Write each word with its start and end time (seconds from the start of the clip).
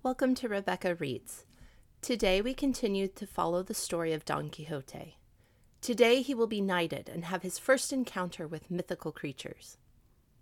Welcome 0.00 0.36
to 0.36 0.48
Rebecca 0.48 0.94
Reads. 0.94 1.44
Today 2.02 2.40
we 2.40 2.54
continue 2.54 3.08
to 3.08 3.26
follow 3.26 3.64
the 3.64 3.74
story 3.74 4.12
of 4.12 4.24
Don 4.24 4.48
Quixote. 4.48 5.16
Today 5.80 6.22
he 6.22 6.36
will 6.36 6.46
be 6.46 6.60
knighted 6.60 7.08
and 7.08 7.24
have 7.24 7.42
his 7.42 7.58
first 7.58 7.92
encounter 7.92 8.46
with 8.46 8.70
mythical 8.70 9.10
creatures. 9.10 9.76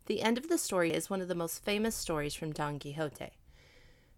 The 0.07 0.21
end 0.21 0.37
of 0.37 0.51
the 0.51 0.59
story 0.59 0.93
is 0.93 1.09
one 1.09 1.23
of 1.23 1.29
the 1.29 1.35
most 1.35 1.65
famous 1.65 1.97
stories 1.97 2.35
from 2.35 2.53
Don 2.53 2.79
Quixote. 2.79 3.31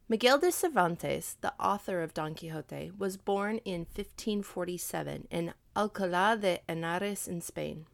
Miguel 0.09 0.39
de 0.39 0.51
Cervantes, 0.51 1.37
the 1.41 1.55
author 1.61 2.03
of 2.03 2.15
Don 2.15 2.35
Quixote, 2.35 2.91
was 2.99 3.17
born 3.17 3.59
in 3.59 3.83
1547 3.83 5.29
in 5.31 5.55
Alcalá 5.77 6.39
de 6.41 6.59
Henares 6.69 7.29
in 7.29 7.41
Spain. 7.41 7.87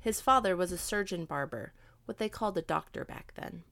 His 0.00 0.20
father 0.20 0.56
was 0.56 0.72
a 0.72 0.78
surgeon 0.78 1.26
barber, 1.26 1.74
what 2.06 2.18
they 2.18 2.28
called 2.28 2.58
a 2.58 2.62
doctor 2.62 3.04
back 3.04 3.34
then. 3.36 3.62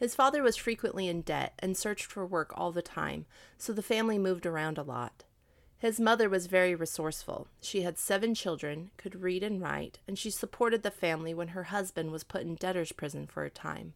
His 0.00 0.14
father 0.14 0.42
was 0.42 0.56
frequently 0.56 1.08
in 1.08 1.20
debt 1.20 1.52
and 1.58 1.76
searched 1.76 2.06
for 2.06 2.24
work 2.24 2.54
all 2.54 2.72
the 2.72 2.80
time, 2.80 3.26
so 3.58 3.74
the 3.74 3.82
family 3.82 4.18
moved 4.18 4.46
around 4.46 4.78
a 4.78 4.82
lot. 4.82 5.24
His 5.76 6.00
mother 6.00 6.30
was 6.30 6.46
very 6.46 6.74
resourceful. 6.74 7.48
She 7.60 7.82
had 7.82 7.98
seven 7.98 8.34
children, 8.34 8.92
could 8.96 9.22
read 9.22 9.42
and 9.42 9.60
write, 9.60 9.98
and 10.08 10.18
she 10.18 10.30
supported 10.30 10.82
the 10.82 10.90
family 10.90 11.34
when 11.34 11.48
her 11.48 11.64
husband 11.64 12.12
was 12.12 12.24
put 12.24 12.40
in 12.40 12.54
debtor's 12.54 12.92
prison 12.92 13.26
for 13.26 13.44
a 13.44 13.50
time. 13.50 13.92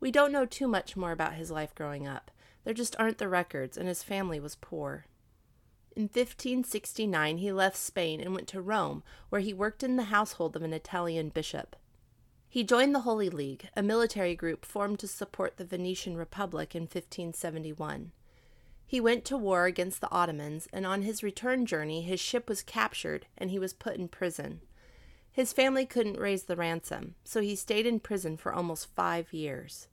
We 0.00 0.10
don't 0.10 0.32
know 0.32 0.46
too 0.46 0.66
much 0.66 0.96
more 0.96 1.12
about 1.12 1.34
his 1.34 1.52
life 1.52 1.76
growing 1.76 2.08
up. 2.08 2.32
There 2.64 2.74
just 2.74 2.96
aren't 2.98 3.18
the 3.18 3.28
records, 3.28 3.78
and 3.78 3.86
his 3.86 4.02
family 4.02 4.40
was 4.40 4.56
poor. 4.56 5.06
In 5.94 6.04
1569, 6.04 7.38
he 7.38 7.52
left 7.52 7.76
Spain 7.76 8.20
and 8.20 8.34
went 8.34 8.48
to 8.48 8.60
Rome, 8.60 9.04
where 9.28 9.40
he 9.40 9.54
worked 9.54 9.84
in 9.84 9.94
the 9.94 10.04
household 10.04 10.56
of 10.56 10.62
an 10.62 10.72
Italian 10.72 11.28
bishop. 11.28 11.76
He 12.54 12.62
joined 12.62 12.94
the 12.94 13.00
Holy 13.00 13.28
League, 13.28 13.68
a 13.76 13.82
military 13.82 14.36
group 14.36 14.64
formed 14.64 15.00
to 15.00 15.08
support 15.08 15.56
the 15.56 15.64
Venetian 15.64 16.16
Republic 16.16 16.76
in 16.76 16.82
1571. 16.82 18.12
He 18.86 19.00
went 19.00 19.24
to 19.24 19.36
war 19.36 19.66
against 19.66 20.00
the 20.00 20.10
Ottomans, 20.12 20.68
and 20.72 20.86
on 20.86 21.02
his 21.02 21.24
return 21.24 21.66
journey, 21.66 22.02
his 22.02 22.20
ship 22.20 22.48
was 22.48 22.62
captured 22.62 23.26
and 23.36 23.50
he 23.50 23.58
was 23.58 23.72
put 23.72 23.96
in 23.96 24.06
prison. 24.06 24.60
His 25.32 25.52
family 25.52 25.84
couldn't 25.84 26.20
raise 26.20 26.44
the 26.44 26.54
ransom, 26.54 27.16
so 27.24 27.40
he 27.40 27.56
stayed 27.56 27.86
in 27.86 27.98
prison 27.98 28.36
for 28.36 28.52
almost 28.52 28.94
five 28.94 29.32
years. 29.32 29.88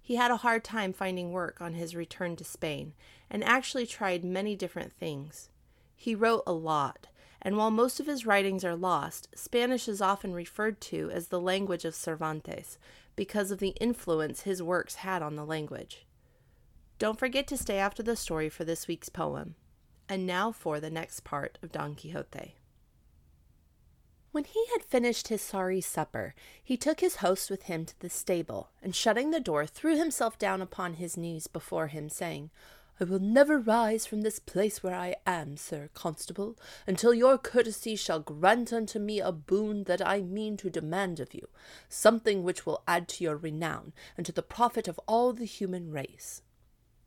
He 0.00 0.14
had 0.14 0.30
a 0.30 0.36
hard 0.36 0.62
time 0.62 0.92
finding 0.92 1.32
work 1.32 1.60
on 1.60 1.74
his 1.74 1.96
return 1.96 2.36
to 2.36 2.44
Spain 2.44 2.92
and 3.28 3.42
actually 3.42 3.84
tried 3.84 4.22
many 4.22 4.54
different 4.54 4.92
things. 4.92 5.50
He 5.96 6.14
wrote 6.14 6.44
a 6.46 6.52
lot, 6.52 7.08
and 7.46 7.56
while 7.56 7.70
most 7.70 8.00
of 8.00 8.06
his 8.06 8.26
writings 8.26 8.64
are 8.64 8.74
lost, 8.74 9.28
Spanish 9.36 9.86
is 9.86 10.02
often 10.02 10.32
referred 10.32 10.80
to 10.80 11.08
as 11.12 11.28
the 11.28 11.40
language 11.40 11.84
of 11.84 11.94
Cervantes 11.94 12.76
because 13.14 13.52
of 13.52 13.60
the 13.60 13.76
influence 13.80 14.40
his 14.40 14.64
works 14.64 14.96
had 14.96 15.22
on 15.22 15.36
the 15.36 15.44
language. 15.44 16.04
Don't 16.98 17.20
forget 17.20 17.46
to 17.46 17.56
stay 17.56 17.78
after 17.78 18.02
the 18.02 18.16
story 18.16 18.48
for 18.48 18.64
this 18.64 18.88
week's 18.88 19.08
poem. 19.08 19.54
And 20.08 20.26
now 20.26 20.50
for 20.50 20.80
the 20.80 20.90
next 20.90 21.20
part 21.20 21.56
of 21.62 21.70
Don 21.70 21.94
Quixote. 21.94 22.56
When 24.32 24.44
he 24.44 24.66
had 24.72 24.82
finished 24.82 25.28
his 25.28 25.40
sorry 25.40 25.80
supper, 25.80 26.34
he 26.64 26.76
took 26.76 26.98
his 26.98 27.16
host 27.16 27.48
with 27.48 27.62
him 27.62 27.84
to 27.86 28.00
the 28.00 28.10
stable, 28.10 28.70
and 28.82 28.92
shutting 28.92 29.30
the 29.30 29.38
door, 29.38 29.66
threw 29.66 29.96
himself 29.96 30.36
down 30.36 30.60
upon 30.60 30.94
his 30.94 31.16
knees 31.16 31.46
before 31.46 31.86
him, 31.86 32.08
saying, 32.08 32.50
I 32.98 33.04
will 33.04 33.18
never 33.18 33.58
rise 33.58 34.06
from 34.06 34.22
this 34.22 34.38
place 34.38 34.82
where 34.82 34.94
I 34.94 35.16
am, 35.26 35.58
sir 35.58 35.90
constable, 35.92 36.56
until 36.86 37.12
your 37.12 37.36
courtesy 37.36 37.94
shall 37.94 38.20
grant 38.20 38.72
unto 38.72 38.98
me 38.98 39.20
a 39.20 39.32
boon 39.32 39.84
that 39.84 40.06
I 40.06 40.22
mean 40.22 40.56
to 40.58 40.70
demand 40.70 41.20
of 41.20 41.34
you, 41.34 41.48
something 41.90 42.42
which 42.42 42.64
will 42.64 42.82
add 42.88 43.06
to 43.08 43.24
your 43.24 43.36
renown, 43.36 43.92
and 44.16 44.24
to 44.24 44.32
the 44.32 44.42
profit 44.42 44.88
of 44.88 44.98
all 45.06 45.34
the 45.34 45.44
human 45.44 45.90
race. 45.90 46.40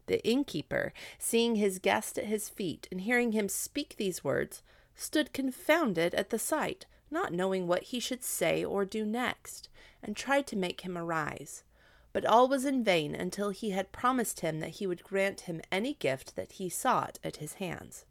The 0.05 0.23
innkeeper, 0.27 0.93
seeing 1.17 1.55
his 1.55 1.79
guest 1.79 2.19
at 2.19 2.25
his 2.25 2.49
feet, 2.49 2.87
and 2.91 3.01
hearing 3.01 3.31
him 3.31 3.49
speak 3.49 3.95
these 3.95 4.23
words, 4.23 4.61
stood 4.95 5.33
confounded 5.33 6.13
at 6.13 6.29
the 6.29 6.39
sight, 6.39 6.85
not 7.09 7.33
knowing 7.33 7.65
what 7.65 7.83
he 7.83 7.99
should 7.99 8.23
say 8.23 8.63
or 8.63 8.85
do 8.85 9.05
next, 9.05 9.69
and 10.03 10.15
tried 10.15 10.45
to 10.47 10.55
make 10.55 10.81
him 10.81 10.95
arise. 10.97 11.63
But 12.11 12.25
all 12.25 12.47
was 12.47 12.65
in 12.65 12.83
vain 12.83 13.13
until 13.13 13.51
he 13.51 13.69
had 13.69 13.91
promised 13.91 14.39
him 14.39 14.59
that 14.59 14.71
he 14.71 14.87
would 14.87 15.03
grant 15.03 15.41
him 15.41 15.61
any 15.71 15.93
gift 15.93 16.35
that 16.35 16.53
he 16.53 16.69
sought 16.69 17.19
at 17.23 17.37
his 17.37 17.53
hands. 17.53 18.05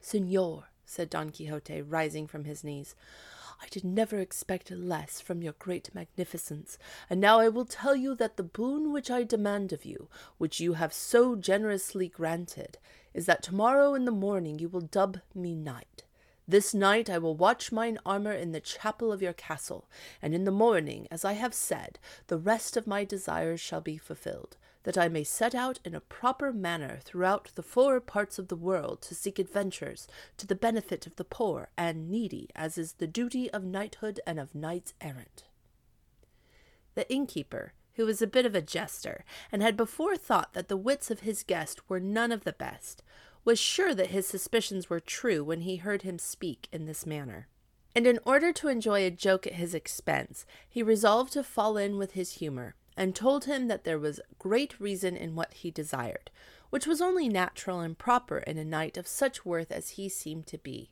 Senor, 0.00 0.68
said 0.84 1.10
Don 1.10 1.30
Quixote, 1.30 1.82
rising 1.82 2.26
from 2.26 2.44
his 2.44 2.62
knees, 2.62 2.94
I 3.60 3.66
did 3.68 3.84
never 3.84 4.18
expect 4.18 4.70
less 4.70 5.20
from 5.20 5.42
your 5.42 5.54
great 5.54 5.94
magnificence, 5.94 6.78
and 7.08 7.20
now 7.20 7.40
I 7.40 7.48
will 7.48 7.64
tell 7.64 7.96
you 7.96 8.14
that 8.16 8.36
the 8.36 8.42
boon 8.42 8.92
which 8.92 9.10
I 9.10 9.24
demand 9.24 9.72
of 9.72 9.84
you, 9.84 10.08
which 10.38 10.60
you 10.60 10.74
have 10.74 10.92
so 10.92 11.36
generously 11.36 12.08
granted, 12.08 12.78
is 13.14 13.26
that 13.26 13.42
tomorrow 13.42 13.94
in 13.94 14.04
the 14.04 14.10
morning 14.12 14.58
you 14.58 14.68
will 14.68 14.82
dub 14.82 15.20
me 15.34 15.54
knight. 15.54 16.04
This 16.48 16.72
night 16.72 17.10
I 17.10 17.18
will 17.18 17.34
watch 17.34 17.72
mine 17.72 17.98
armor 18.06 18.32
in 18.32 18.52
the 18.52 18.60
chapel 18.60 19.10
of 19.12 19.20
your 19.20 19.32
castle, 19.32 19.88
and 20.22 20.32
in 20.32 20.44
the 20.44 20.52
morning, 20.52 21.08
as 21.10 21.24
I 21.24 21.32
have 21.32 21.52
said, 21.52 21.98
the 22.28 22.38
rest 22.38 22.76
of 22.76 22.86
my 22.86 23.04
desires 23.04 23.60
shall 23.60 23.80
be 23.80 23.98
fulfilled, 23.98 24.56
that 24.84 24.96
I 24.96 25.08
may 25.08 25.24
set 25.24 25.56
out 25.56 25.80
in 25.84 25.92
a 25.92 26.00
proper 26.00 26.52
manner 26.52 27.00
throughout 27.02 27.50
the 27.56 27.64
four 27.64 28.00
parts 28.00 28.38
of 28.38 28.46
the 28.46 28.54
world 28.54 29.02
to 29.02 29.14
seek 29.16 29.40
adventures 29.40 30.06
to 30.36 30.46
the 30.46 30.54
benefit 30.54 31.04
of 31.04 31.16
the 31.16 31.24
poor 31.24 31.68
and 31.76 32.08
needy, 32.08 32.48
as 32.54 32.78
is 32.78 32.92
the 32.92 33.08
duty 33.08 33.50
of 33.50 33.64
knighthood 33.64 34.20
and 34.24 34.38
of 34.38 34.54
knights 34.54 34.94
errant. 35.00 35.44
The 36.94 37.10
innkeeper, 37.12 37.72
who 37.94 38.06
was 38.06 38.22
a 38.22 38.26
bit 38.26 38.46
of 38.46 38.54
a 38.54 38.62
jester, 38.62 39.24
and 39.50 39.62
had 39.62 39.76
before 39.76 40.16
thought 40.16 40.52
that 40.52 40.68
the 40.68 40.76
wits 40.76 41.10
of 41.10 41.20
his 41.20 41.42
guest 41.42 41.90
were 41.90 41.98
none 41.98 42.30
of 42.30 42.44
the 42.44 42.52
best, 42.52 43.02
was 43.46 43.60
sure 43.60 43.94
that 43.94 44.08
his 44.08 44.26
suspicions 44.26 44.90
were 44.90 44.98
true 44.98 45.42
when 45.42 45.60
he 45.60 45.76
heard 45.76 46.02
him 46.02 46.18
speak 46.18 46.68
in 46.72 46.84
this 46.84 47.06
manner. 47.06 47.46
And 47.94 48.04
in 48.06 48.18
order 48.26 48.52
to 48.52 48.68
enjoy 48.68 49.06
a 49.06 49.10
joke 49.10 49.46
at 49.46 49.54
his 49.54 49.72
expense, 49.72 50.44
he 50.68 50.82
resolved 50.82 51.32
to 51.34 51.44
fall 51.44 51.76
in 51.76 51.96
with 51.96 52.12
his 52.12 52.32
humor, 52.32 52.74
and 52.96 53.14
told 53.14 53.44
him 53.44 53.68
that 53.68 53.84
there 53.84 54.00
was 54.00 54.20
great 54.38 54.78
reason 54.80 55.16
in 55.16 55.36
what 55.36 55.54
he 55.54 55.70
desired, 55.70 56.30
which 56.70 56.88
was 56.88 57.00
only 57.00 57.28
natural 57.28 57.80
and 57.80 57.96
proper 57.96 58.38
in 58.38 58.58
a 58.58 58.64
knight 58.64 58.96
of 58.96 59.06
such 59.06 59.46
worth 59.46 59.70
as 59.70 59.90
he 59.90 60.08
seemed 60.08 60.48
to 60.48 60.58
be. 60.58 60.90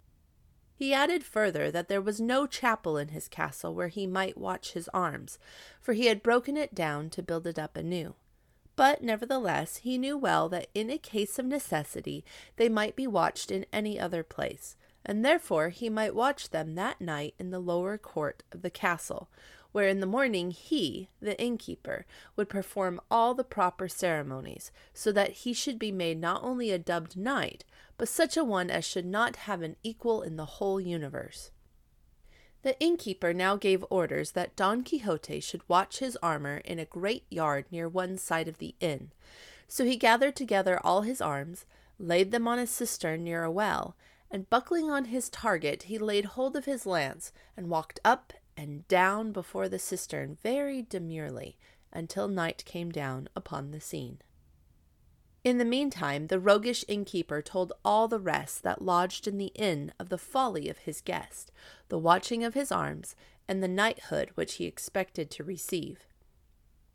He 0.77 0.95
added 0.95 1.25
further 1.25 1.73
that 1.73 1.89
there 1.89 2.01
was 2.01 2.21
no 2.21 2.47
chapel 2.47 2.97
in 2.97 3.09
his 3.09 3.27
castle 3.29 3.75
where 3.75 3.89
he 3.89 4.07
might 4.07 4.39
watch 4.39 4.75
his 4.75 4.89
arms, 4.95 5.39
for 5.81 5.93
he 5.93 6.07
had 6.07 6.23
broken 6.23 6.57
it 6.57 6.75
down 6.75 7.11
to 7.11 7.23
build 7.23 7.49
it 7.49 7.59
up 7.59 7.77
anew. 7.77 8.15
But 8.77 9.03
nevertheless, 9.03 9.77
he 9.79 9.99
knew 9.99 10.19
well 10.19 10.49
that 10.49 10.69
in 10.75 10.91
a 10.91 10.99
case 10.99 11.39
of 11.39 11.47
necessity 11.47 12.25
they 12.57 12.69
might 12.69 12.97
be 12.97 13.07
watched 13.07 13.51
in 13.51 13.67
any 13.73 13.99
other 14.01 14.23
place, 14.23 14.77
and 15.05 15.25
therefore 15.25 15.69
he 15.69 15.89
might 15.89 16.15
watch 16.15 16.51
them 16.51 16.75
that 16.75 17.01
night 17.01 17.35
in 17.39 17.51
the 17.51 17.61
lower 17.61 17.97
court 17.99 18.43
of 18.51 18.63
the 18.63 18.71
castle, 18.71 19.29
where 19.71 19.89
in 19.89 20.01
the 20.01 20.07
morning 20.07 20.51
he, 20.51 21.09
the 21.21 21.41
innkeeper, 21.41 22.07
would 22.37 22.49
perform 22.49 23.01
all 23.11 23.35
the 23.35 23.45
proper 23.45 23.89
ceremonies, 23.89 24.71
so 24.93 25.13
that 25.13 25.31
he 25.31 25.53
should 25.53 25.79
be 25.79 25.93
made 25.93 26.21
not 26.21 26.43
only 26.43 26.71
a 26.71 26.79
dubbed 26.79 27.17
knight, 27.17 27.65
but 27.97 28.09
such 28.09 28.37
a 28.37 28.45
one 28.45 28.71
as 28.71 28.85
should 28.85 29.07
not 29.07 29.37
have 29.37 29.63
an 29.63 29.77
equal 29.83 30.23
in 30.23 30.37
the 30.37 30.47
whole 30.47 30.81
universe. 30.81 31.51
The 32.65 32.81
innkeeper 32.81 33.35
now 33.35 33.57
gave 33.57 33.85
orders 33.91 34.31
that 34.31 34.57
Don 34.57 34.85
Quixote 34.85 35.39
should 35.41 35.69
watch 35.69 35.99
his 35.99 36.17
armor 36.23 36.63
in 36.65 36.79
a 36.79 36.87
great 36.87 37.27
yard 37.29 37.67
near 37.71 37.91
one 37.91 38.17
side 38.17 38.49
of 38.49 38.57
the 38.57 38.75
inn. 38.81 39.11
So 39.69 39.85
he 39.85 39.97
gathered 39.97 40.35
together 40.35 40.81
all 40.83 41.03
his 41.03 41.21
arms, 41.21 41.67
laid 41.99 42.31
them 42.31 42.49
on 42.49 42.59
a 42.59 42.67
cistern 42.67 43.23
near 43.23 43.45
a 43.45 43.51
well, 43.51 43.97
and 44.31 44.49
buckling 44.49 44.91
on 44.91 45.05
his 45.05 45.29
target, 45.29 45.85
he 45.85 45.99
laid 45.99 46.25
hold 46.25 46.57
of 46.57 46.65
his 46.65 46.87
lance 46.87 47.35
and 47.55 47.69
walked 47.69 48.01
up 48.03 48.33
and 48.57 48.89
down 48.89 49.31
before 49.31 49.69
the 49.69 49.79
cistern 49.79 50.39
very 50.43 50.81
demurely 50.81 51.59
until 51.93 52.29
night 52.29 52.65
came 52.65 52.91
down 52.91 53.29
upon 53.37 53.73
the 53.73 53.81
scene. 53.81 54.23
In 55.45 55.59
the 55.59 55.65
meantime, 55.67 56.29
the 56.29 56.41
roguish 56.41 56.87
innkeeper 56.89 57.43
told 57.43 57.75
all 57.85 58.09
the 58.09 58.19
rest 58.19 58.63
that 58.63 58.81
lodged 58.81 59.29
in 59.29 59.37
the 59.37 59.53
inn 59.55 59.93
of 60.01 60.09
the 60.09 60.17
folly 60.17 60.71
of 60.71 60.79
his 60.79 61.03
guest, 61.03 61.53
the 61.91 61.99
watching 61.99 62.43
of 62.43 62.55
his 62.55 62.73
arms, 62.73 63.15
and 63.47 63.63
the 63.63 63.69
knighthood 63.69 64.31
which 64.37 64.55
he 64.55 64.65
expected 64.65 65.31
to 65.31 65.45
receive. 65.45 66.07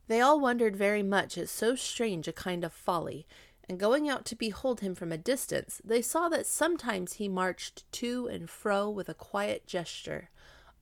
They 0.08 0.20
all 0.20 0.40
wondered 0.40 0.76
very 0.76 1.04
much 1.04 1.38
at 1.38 1.48
so 1.48 1.76
strange 1.76 2.28
a 2.28 2.34
kind 2.34 2.64
of 2.64 2.74
folly, 2.74 3.28
and 3.70 3.80
going 3.80 4.10
out 4.10 4.26
to 4.26 4.36
behold 4.36 4.80
him 4.80 4.96
from 4.96 5.12
a 5.12 5.18
distance, 5.18 5.80
they 5.86 6.02
saw 6.02 6.28
that 6.30 6.48
sometimes 6.48 7.14
he 7.14 7.30
marched 7.30 7.90
to 7.92 8.26
and 8.26 8.50
fro 8.50 8.90
with 8.90 9.10
a 9.10 9.14
quiet 9.14 9.68
gesture, 9.68 10.32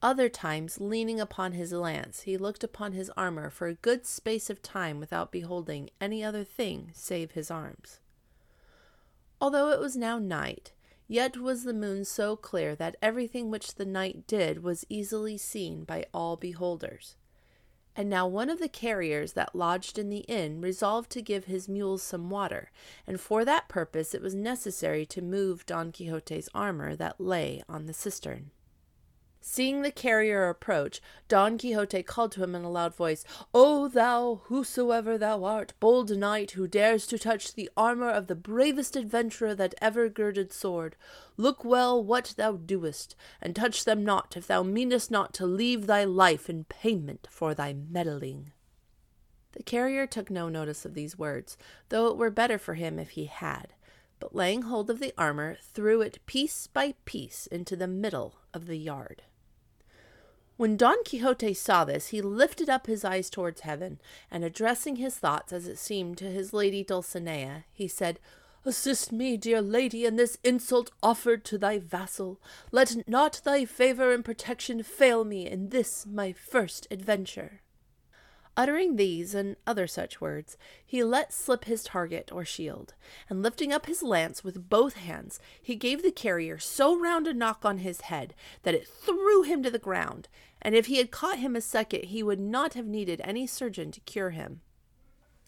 other 0.01 0.29
times, 0.29 0.79
leaning 0.79 1.19
upon 1.19 1.53
his 1.53 1.71
lance, 1.71 2.21
he 2.21 2.37
looked 2.37 2.63
upon 2.63 2.93
his 2.93 3.09
armor 3.17 3.49
for 3.49 3.67
a 3.67 3.73
good 3.73 4.05
space 4.05 4.49
of 4.49 4.61
time 4.61 4.99
without 4.99 5.31
beholding 5.31 5.89
any 5.99 6.23
other 6.23 6.43
thing 6.43 6.91
save 6.93 7.31
his 7.31 7.49
arms. 7.49 7.99
Although 9.41 9.69
it 9.69 9.79
was 9.79 9.95
now 9.95 10.19
night, 10.19 10.71
yet 11.07 11.37
was 11.37 11.63
the 11.63 11.73
moon 11.73 12.05
so 12.05 12.35
clear 12.35 12.75
that 12.75 12.97
everything 13.01 13.49
which 13.49 13.75
the 13.75 13.85
knight 13.85 14.27
did 14.27 14.61
was 14.61 14.85
easily 14.89 15.37
seen 15.37 15.83
by 15.83 16.05
all 16.13 16.35
beholders. 16.35 17.15
And 17.95 18.09
now 18.09 18.27
one 18.27 18.51
of 18.51 18.59
the 18.59 18.69
carriers 18.69 19.33
that 19.33 19.55
lodged 19.55 19.97
in 19.97 20.09
the 20.09 20.25
inn 20.27 20.61
resolved 20.61 21.09
to 21.11 21.21
give 21.23 21.45
his 21.45 21.67
mules 21.67 22.03
some 22.03 22.29
water, 22.29 22.71
and 23.07 23.19
for 23.19 23.43
that 23.43 23.67
purpose 23.67 24.13
it 24.13 24.21
was 24.21 24.35
necessary 24.35 25.05
to 25.07 25.21
move 25.23 25.65
Don 25.65 25.91
Quixote's 25.91 26.49
armor 26.53 26.95
that 26.95 27.19
lay 27.19 27.63
on 27.67 27.87
the 27.87 27.93
cistern. 27.93 28.51
Seeing 29.39 29.81
the 29.81 29.91
carrier 29.91 30.49
approach, 30.49 31.01
Don 31.27 31.57
Quixote 31.57 32.03
called 32.03 32.31
to 32.33 32.43
him 32.43 32.55
in 32.55 32.63
a 32.63 32.69
loud 32.69 32.95
voice, 32.95 33.23
O 33.53 33.87
thou, 33.87 34.41
whosoever 34.45 35.17
thou 35.17 35.43
art, 35.43 35.73
bold 35.79 36.09
knight, 36.17 36.51
who 36.51 36.67
dares 36.67 37.07
to 37.07 37.17
touch 37.17 37.53
the 37.53 37.69
armor 37.77 38.09
of 38.09 38.27
the 38.27 38.35
bravest 38.35 38.95
adventurer 38.95 39.55
that 39.55 39.75
ever 39.81 40.09
girded 40.09 40.51
sword, 40.51 40.95
look 41.37 41.63
well 41.63 42.03
what 42.03 42.33
thou 42.35 42.53
doest, 42.53 43.15
and 43.41 43.55
touch 43.55 43.85
them 43.85 44.03
not, 44.03 44.35
if 44.35 44.47
thou 44.47 44.63
meanest 44.63 45.11
not 45.11 45.33
to 45.35 45.45
leave 45.45 45.87
thy 45.87 46.03
life 46.03 46.49
in 46.49 46.65
payment 46.65 47.27
for 47.31 47.53
thy 47.53 47.73
meddling. 47.73 48.51
The 49.53 49.63
carrier 49.63 50.05
took 50.05 50.29
no 50.29 50.49
notice 50.49 50.85
of 50.85 50.93
these 50.93 51.17
words, 51.17 51.57
though 51.89 52.07
it 52.07 52.17
were 52.17 52.29
better 52.29 52.57
for 52.57 52.73
him 52.73 52.99
if 52.99 53.11
he 53.11 53.25
had, 53.25 53.73
but 54.19 54.35
laying 54.35 54.63
hold 54.63 54.89
of 54.89 54.99
the 54.99 55.13
armor, 55.17 55.57
threw 55.61 56.01
it 56.01 56.25
piece 56.25 56.67
by 56.67 56.95
piece 57.05 57.47
into 57.47 57.75
the 57.75 57.87
middle 57.87 58.35
of 58.53 58.65
the 58.67 58.77
yard. 58.77 59.23
When 60.57 60.75
Don 60.75 61.03
Quixote 61.03 61.53
saw 61.53 61.85
this, 61.85 62.07
he 62.07 62.21
lifted 62.21 62.67
up 62.67 62.87
his 62.87 63.05
eyes 63.05 63.29
towards 63.29 63.61
heaven, 63.61 64.01
and 64.31 64.43
addressing 64.43 64.95
his 64.95 65.15
thoughts, 65.15 65.53
as 65.53 65.67
it 65.67 65.77
seemed, 65.77 66.17
to 66.17 66.25
his 66.25 66.51
lady 66.51 66.83
Dulcinea, 66.83 67.65
he 67.71 67.87
said, 67.87 68.19
Assist 68.65 69.11
me, 69.11 69.37
dear 69.37 69.61
lady, 69.61 70.03
in 70.03 70.15
this 70.15 70.37
insult 70.43 70.91
offered 71.01 71.45
to 71.45 71.57
thy 71.57 71.77
vassal. 71.77 72.41
Let 72.71 73.07
not 73.07 73.39
thy 73.43 73.65
favour 73.65 74.11
and 74.11 74.25
protection 74.25 74.83
fail 74.83 75.23
me 75.23 75.47
in 75.47 75.69
this 75.69 76.05
my 76.05 76.33
first 76.33 76.87
adventure. 76.89 77.61
Uttering 78.59 78.95
these 78.95 79.35
and 79.35 79.55
other 79.67 79.85
such 79.85 80.19
words, 80.19 80.57
he 80.83 81.03
let 81.03 81.31
slip 81.31 81.65
his 81.65 81.83
target 81.83 82.31
or 82.31 82.43
shield, 82.43 82.95
and 83.29 83.43
lifting 83.43 83.71
up 83.71 83.85
his 83.85 84.01
lance 84.01 84.43
with 84.43 84.67
both 84.67 84.95
hands, 84.95 85.39
he 85.61 85.75
gave 85.75 86.01
the 86.01 86.11
carrier 86.11 86.57
so 86.57 86.99
round 86.99 87.27
a 87.27 87.35
knock 87.35 87.63
on 87.63 87.77
his 87.77 88.01
head 88.01 88.33
that 88.63 88.73
it 88.73 88.87
threw 88.87 89.43
him 89.43 89.61
to 89.61 89.69
the 89.69 89.77
ground, 89.77 90.27
and 90.59 90.73
if 90.73 90.87
he 90.87 90.97
had 90.97 91.11
caught 91.11 91.37
him 91.37 91.55
a 91.55 91.61
second, 91.61 92.05
he 92.05 92.23
would 92.23 92.39
not 92.39 92.73
have 92.73 92.87
needed 92.87 93.21
any 93.23 93.45
surgeon 93.45 93.91
to 93.91 93.99
cure 94.01 94.31
him. 94.31 94.61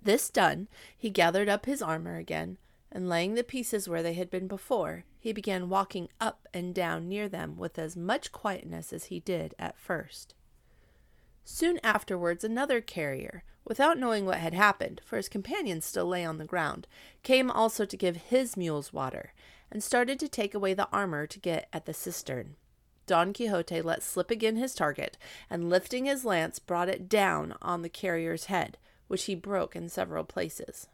This 0.04 0.30
done, 0.30 0.68
he 0.96 1.10
gathered 1.10 1.50
up 1.50 1.66
his 1.66 1.82
armor 1.82 2.18
again, 2.18 2.60
and 2.92 3.10
laying 3.10 3.34
the 3.34 3.44
pieces 3.44 3.90
where 3.90 4.04
they 4.04 4.14
had 4.14 4.30
been 4.30 4.48
before, 4.48 5.04
he 5.20 5.34
began 5.34 5.68
walking 5.68 6.10
up 6.22 6.48
and 6.54 6.76
down 6.76 7.10
near 7.10 7.28
them 7.28 7.58
with 7.58 7.80
as 7.80 7.98
much 7.98 8.32
quietness 8.32 8.94
as 8.94 9.06
he 9.06 9.20
did 9.20 9.56
at 9.58 9.80
first. 9.80 10.36
Soon 11.44 11.80
afterwards 11.84 12.44
another 12.44 12.82
carrier, 12.82 13.44
without 13.66 13.98
knowing 13.98 14.26
what 14.26 14.40
had 14.40 14.54
happened, 14.54 15.02
for 15.06 15.18
his 15.18 15.30
companion 15.30 15.82
still 15.82 16.06
lay 16.06 16.26
on 16.26 16.38
the 16.38 16.46
ground, 16.46 16.88
came 17.24 17.50
also 17.52 17.86
to 17.86 17.98
give 17.98 18.18
his 18.18 18.58
mules 18.58 18.92
water, 18.92 19.34
and 19.72 19.84
started 19.84 20.20
to 20.20 20.28
take 20.28 20.54
away 20.54 20.74
the 20.74 20.90
armor 20.92 21.28
to 21.28 21.40
get 21.40 21.68
at 21.72 21.86
the 21.86 21.94
cistern. 21.94 22.56
Don 23.06 23.34
Quixote 23.34 23.82
let 23.82 24.04
slip 24.04 24.30
again 24.30 24.56
his 24.56 24.76
target, 24.76 25.18
and 25.50 25.70
lifting 25.70 26.06
his 26.06 26.26
lance 26.26 26.60
brought 26.60 26.90
it 26.90 27.10
down 27.10 27.56
on 27.62 27.82
the 27.82 27.90
carrier's 27.90 28.46
head, 28.46 28.78
which 29.08 29.26
he 29.26 29.36
broke 29.36 29.76
in 29.76 29.90
several 29.90 30.24
places. 30.24 30.88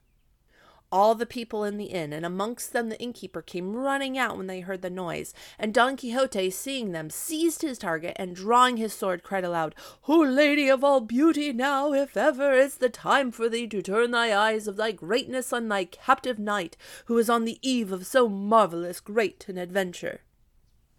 All 0.95 1.13
the 1.13 1.25
people 1.25 1.65
in 1.65 1.75
the 1.75 1.87
inn, 1.87 2.13
and 2.13 2.25
amongst 2.25 2.71
them 2.71 2.87
the 2.87 2.97
innkeeper, 3.01 3.41
came 3.41 3.75
running 3.75 4.17
out 4.17 4.37
when 4.37 4.47
they 4.47 4.61
heard 4.61 4.81
the 4.81 4.89
noise, 4.89 5.33
and 5.59 5.73
Don 5.73 5.97
Quixote, 5.97 6.49
seeing 6.51 6.93
them, 6.93 7.09
seized 7.09 7.63
his 7.63 7.77
target, 7.77 8.15
and 8.15 8.33
drawing 8.33 8.77
his 8.77 8.93
sword, 8.93 9.21
cried 9.21 9.43
aloud, 9.43 9.75
O 10.07 10.17
lady 10.17 10.69
of 10.69 10.85
all 10.85 11.01
beauty, 11.01 11.51
now, 11.51 11.91
if 11.91 12.15
ever, 12.15 12.53
is 12.53 12.77
the 12.77 12.87
time 12.87 13.29
for 13.29 13.49
thee 13.49 13.67
to 13.67 13.81
turn 13.81 14.11
thy 14.11 14.33
eyes 14.33 14.69
of 14.69 14.77
thy 14.77 14.93
greatness 14.93 15.51
on 15.51 15.67
thy 15.67 15.83
captive 15.83 16.39
knight, 16.39 16.77
who 17.07 17.17
is 17.17 17.29
on 17.29 17.43
the 17.43 17.59
eve 17.61 17.91
of 17.91 18.07
so 18.07 18.29
marvellous 18.29 19.01
great 19.01 19.49
an 19.49 19.57
adventure. 19.57 20.21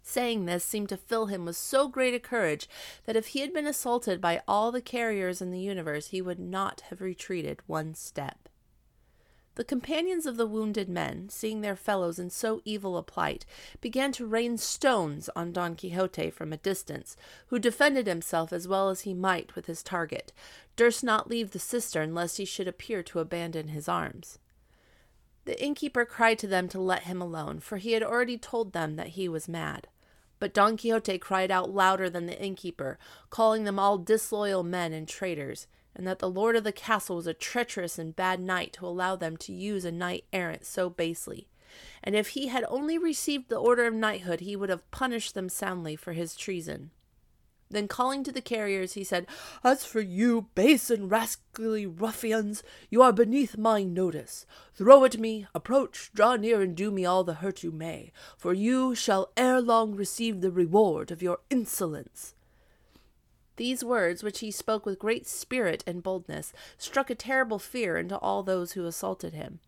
Saying 0.03 0.45
this 0.45 0.63
seemed 0.63 0.89
to 0.89 0.97
fill 0.97 1.25
him 1.25 1.43
with 1.43 1.57
so 1.57 1.87
great 1.87 2.13
a 2.13 2.19
courage 2.19 2.69
that 3.05 3.15
if 3.15 3.29
he 3.29 3.39
had 3.39 3.51
been 3.51 3.65
assaulted 3.65 4.21
by 4.21 4.43
all 4.47 4.71
the 4.71 4.79
carriers 4.79 5.41
in 5.41 5.49
the 5.49 5.59
universe, 5.59 6.09
he 6.09 6.21
would 6.21 6.39
not 6.39 6.81
have 6.91 7.01
retreated 7.01 7.61
one 7.65 7.95
step. 7.95 8.47
The 9.57 9.63
companions 9.63 10.27
of 10.27 10.37
the 10.37 10.45
wounded 10.45 10.87
men, 10.87 11.29
seeing 11.29 11.61
their 11.61 11.75
fellows 11.75 12.19
in 12.19 12.29
so 12.29 12.61
evil 12.63 12.95
a 12.95 13.01
plight, 13.01 13.43
began 13.81 14.11
to 14.11 14.27
rain 14.27 14.59
stones 14.59 15.31
on 15.35 15.51
Don 15.51 15.75
Quixote 15.75 16.29
from 16.29 16.53
a 16.53 16.57
distance, 16.57 17.17
who 17.47 17.57
defended 17.57 18.05
himself 18.05 18.53
as 18.53 18.67
well 18.67 18.89
as 18.89 19.01
he 19.01 19.15
might 19.15 19.55
with 19.55 19.65
his 19.65 19.81
target, 19.81 20.31
durst 20.75 21.03
not 21.03 21.27
leave 21.27 21.51
the 21.51 21.59
cistern 21.59 22.13
lest 22.13 22.37
he 22.37 22.45
should 22.45 22.67
appear 22.67 23.01
to 23.01 23.17
abandon 23.17 23.69
his 23.69 23.89
arms. 23.89 24.37
The 25.45 25.59
innkeeper 25.59 26.05
cried 26.05 26.37
to 26.37 26.47
them 26.47 26.69
to 26.69 26.79
let 26.79 27.03
him 27.03 27.19
alone, 27.19 27.59
for 27.59 27.77
he 27.77 27.93
had 27.93 28.03
already 28.03 28.37
told 28.37 28.73
them 28.73 28.95
that 28.97 29.07
he 29.07 29.27
was 29.27 29.47
mad. 29.47 29.87
But 30.37 30.53
Don 30.53 30.77
Quixote 30.77 31.17
cried 31.17 31.49
out 31.49 31.71
louder 31.71 32.11
than 32.11 32.27
the 32.27 32.39
innkeeper, 32.39 32.99
calling 33.31 33.63
them 33.63 33.79
all 33.79 33.97
disloyal 33.97 34.61
men 34.61 34.93
and 34.93 35.07
traitors, 35.07 35.65
and 35.97 36.07
that 36.07 36.19
the 36.19 36.29
lord 36.29 36.55
of 36.55 36.63
the 36.63 36.71
castle 36.71 37.15
was 37.15 37.27
a 37.27 37.33
treacherous 37.33 37.97
and 37.97 38.15
bad 38.15 38.39
knight 38.39 38.71
to 38.71 38.85
allow 38.85 39.15
them 39.15 39.35
to 39.35 39.51
use 39.51 39.83
a 39.83 39.91
knight 39.91 40.23
errant 40.31 40.65
so 40.65 40.89
basely. 40.89 41.47
And 42.03 42.15
if 42.15 42.29
he 42.29 42.47
had 42.47 42.63
only 42.69 42.97
received 42.97 43.49
the 43.49 43.57
order 43.57 43.85
of 43.85 43.93
knighthood, 43.93 44.39
he 44.41 44.55
would 44.55 44.69
have 44.69 44.89
punished 44.91 45.33
them 45.33 45.49
soundly 45.49 45.95
for 45.95 46.13
his 46.13 46.35
treason. 46.35 46.91
Then 47.69 47.89
calling 47.89 48.23
to 48.23 48.31
the 48.31 48.41
carriers, 48.41 48.93
he 48.93 49.03
said, 49.03 49.27
As 49.63 49.83
for 49.83 49.99
you, 49.99 50.47
base 50.55 50.89
and 50.89 51.11
rascally 51.11 51.85
ruffians, 51.85 52.63
you 52.89 53.01
are 53.01 53.11
beneath 53.11 53.57
my 53.57 53.83
notice. 53.83 54.45
Throw 54.73 55.03
at 55.03 55.17
me, 55.17 55.47
approach, 55.53 56.11
draw 56.13 56.37
near, 56.37 56.61
and 56.61 56.77
do 56.77 56.91
me 56.91 57.05
all 57.05 57.25
the 57.25 57.35
hurt 57.35 57.63
you 57.63 57.71
may, 57.71 58.13
for 58.37 58.53
you 58.53 58.95
shall 58.95 59.31
ere 59.35 59.59
long 59.59 59.95
receive 59.95 60.39
the 60.39 60.51
reward 60.51 61.11
of 61.11 61.21
your 61.21 61.39
insolence. 61.49 62.35
These 63.57 63.83
words, 63.83 64.23
which 64.23 64.39
he 64.39 64.51
spoke 64.51 64.85
with 64.85 64.99
great 64.99 65.27
spirit 65.27 65.83
and 65.87 66.03
boldness, 66.03 66.53
struck 66.77 67.09
a 67.09 67.15
terrible 67.15 67.59
fear 67.59 67.97
into 67.97 68.17
all 68.17 68.43
those 68.43 68.73
who 68.73 68.85
assaulted 68.85 69.33
him. 69.33 69.59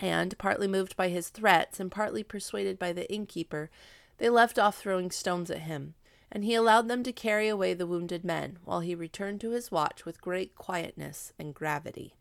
And, 0.00 0.36
partly 0.38 0.68
moved 0.68 0.96
by 0.96 1.08
his 1.08 1.30
threats, 1.30 1.80
and 1.80 1.90
partly 1.90 2.22
persuaded 2.22 2.78
by 2.78 2.92
the 2.92 3.10
innkeeper, 3.10 3.70
they 4.18 4.28
left 4.28 4.58
off 4.58 4.78
throwing 4.78 5.10
stones 5.10 5.50
at 5.50 5.62
him, 5.62 5.94
and 6.30 6.44
he 6.44 6.54
allowed 6.54 6.88
them 6.88 7.02
to 7.02 7.12
carry 7.12 7.48
away 7.48 7.72
the 7.72 7.86
wounded 7.86 8.22
men, 8.22 8.58
while 8.64 8.80
he 8.80 8.94
returned 8.94 9.40
to 9.40 9.52
his 9.52 9.72
watch 9.72 10.04
with 10.04 10.20
great 10.20 10.54
quietness 10.54 11.32
and 11.38 11.54
gravity. 11.54 12.14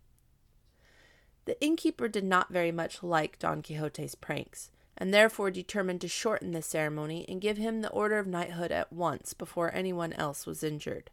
The 1.43 1.61
innkeeper 1.61 2.07
did 2.07 2.23
not 2.23 2.51
very 2.51 2.71
much 2.71 3.03
like 3.03 3.37
Don 3.37 3.61
Quixote's 3.61 4.15
pranks, 4.15 4.71
and 4.97 5.13
therefore 5.13 5.51
determined 5.51 6.01
to 6.01 6.07
shorten 6.07 6.51
the 6.51 6.61
ceremony 6.61 7.25
and 7.27 7.41
give 7.41 7.57
him 7.57 7.81
the 7.81 7.91
order 7.91 8.17
of 8.17 8.27
knighthood 8.27 8.71
at 8.71 8.93
once 8.93 9.33
before 9.33 9.73
anyone 9.75 10.13
else 10.13 10.45
was 10.45 10.63
injured. 10.63 11.09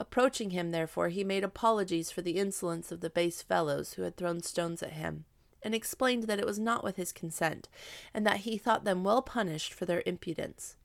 Approaching 0.00 0.50
him, 0.50 0.70
therefore, 0.70 1.08
he 1.08 1.24
made 1.24 1.42
apologies 1.42 2.10
for 2.10 2.22
the 2.22 2.38
insolence 2.38 2.92
of 2.92 3.00
the 3.00 3.10
base 3.10 3.42
fellows 3.42 3.94
who 3.94 4.02
had 4.02 4.16
thrown 4.16 4.42
stones 4.42 4.82
at 4.82 4.92
him, 4.92 5.24
and 5.62 5.74
explained 5.74 6.24
that 6.24 6.38
it 6.38 6.46
was 6.46 6.58
not 6.58 6.84
with 6.84 6.96
his 6.96 7.12
consent, 7.12 7.68
and 8.14 8.24
that 8.24 8.38
he 8.38 8.56
thought 8.56 8.84
them 8.84 9.02
well 9.02 9.22
punished 9.22 9.74
for 9.74 9.86
their 9.86 10.02
impudence. 10.06 10.76